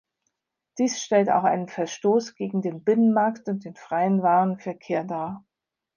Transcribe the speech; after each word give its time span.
Dies 0.79 0.99
stellt 1.03 1.29
auch 1.29 1.43
einen 1.43 1.67
Verstoß 1.67 2.33
gegen 2.33 2.63
den 2.63 2.83
Binnenmarkt 2.83 3.47
und 3.47 3.65
den 3.65 3.75
freien 3.75 4.23
Warenverkehr 4.23 5.03
dar. 5.03 5.45